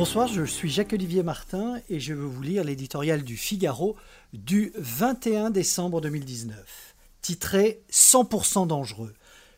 [0.00, 3.96] Bonsoir, je suis Jacques-Olivier Martin et je veux vous lire l'éditorial du Figaro
[4.32, 9.12] du 21 décembre 2019, titré 100% dangereux.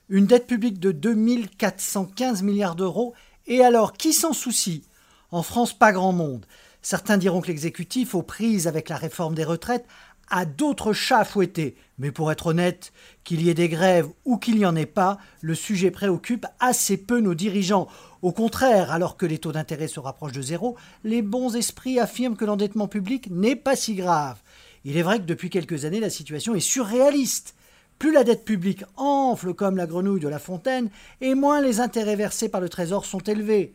[0.09, 3.15] Une dette publique de 2415 milliards d'euros
[3.47, 4.83] et alors qui s'en soucie?
[5.31, 6.45] En France, pas grand monde.
[6.83, 9.87] Certains diront que l'exécutif, aux prises avec la réforme des retraites,
[10.33, 11.77] a d'autres chats à fouetter.
[11.99, 12.93] Mais pour être honnête,
[13.23, 16.97] qu'il y ait des grèves ou qu'il n'y en ait pas, le sujet préoccupe assez
[16.97, 17.87] peu nos dirigeants.
[18.23, 22.37] Au contraire, alors que les taux d'intérêt se rapprochent de zéro, les bons esprits affirment
[22.37, 24.39] que l'endettement public n'est pas si grave.
[24.85, 27.55] Il est vrai que depuis quelques années, la situation est surréaliste.
[27.99, 30.89] Plus la dette publique enfle comme la grenouille de la fontaine,
[31.21, 33.75] et moins les intérêts versés par le Trésor sont élevés.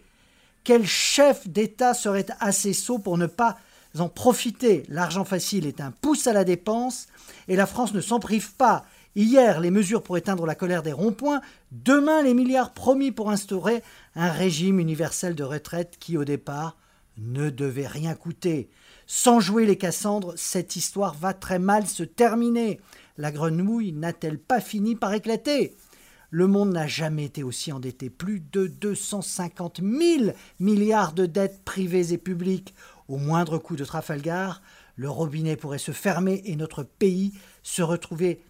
[0.63, 3.57] Quel chef d'État serait assez sot pour ne pas
[3.99, 4.83] en profiter.
[4.89, 7.07] L'argent facile est un pouce à la dépense
[7.47, 8.85] et la France ne s'en prive pas.
[9.15, 11.41] Hier, les mesures pour éteindre la colère des ronds-points,
[11.71, 13.81] demain, les milliards promis pour instaurer
[14.15, 16.77] un régime universel de retraite qui, au départ,
[17.17, 18.69] ne devait rien coûter.
[19.07, 22.79] Sans jouer les Cassandres, cette histoire va très mal se terminer.
[23.17, 25.75] La grenouille n'a-t-elle pas fini par éclater?
[26.29, 28.09] Le monde n'a jamais été aussi endetté.
[28.09, 32.75] Plus de 250 000 milliards de dettes privées et publiques.
[33.07, 34.61] Au moindre coup de Trafalgar,
[34.95, 38.41] le robinet pourrait se fermer et notre pays se retrouver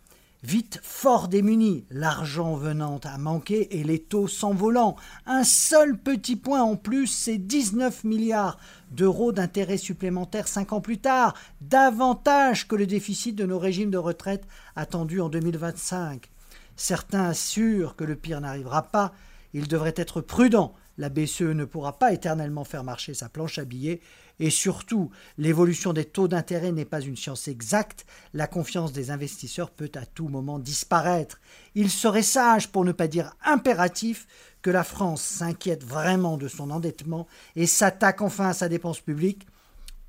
[0.44, 4.96] vite fort démuni, l'argent venant à manquer et les taux s'envolant.
[5.26, 8.58] Un seul petit point en plus, c'est 19 milliards
[8.92, 13.98] d'euros d'intérêts supplémentaires cinq ans plus tard, davantage que le déficit de nos régimes de
[13.98, 16.30] retraite attendus en 2025.
[16.76, 19.14] Certains assurent que le pire n'arrivera pas,
[19.54, 20.74] il devrait être prudent.
[20.98, 24.02] La BCE ne pourra pas éternellement faire marcher sa planche à billets
[24.40, 29.72] et surtout, l'évolution des taux d'intérêt n'est pas une science exacte, la confiance des investisseurs
[29.72, 31.40] peut à tout moment disparaître.
[31.74, 34.28] Il serait sage, pour ne pas dire impératif,
[34.62, 39.48] que la France s'inquiète vraiment de son endettement et s'attaque enfin à sa dépense publique.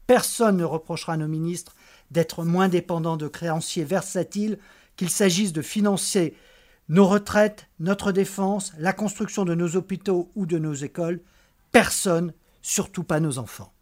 [0.06, 1.74] Personne ne reprochera à nos ministres
[2.10, 4.58] d'être moins dépendants de créanciers versatiles,
[4.96, 6.34] qu'il s'agisse de financer
[6.88, 11.20] nos retraites, notre défense, la construction de nos hôpitaux ou de nos écoles.
[11.70, 12.32] Personne,
[12.62, 13.72] surtout pas nos enfants.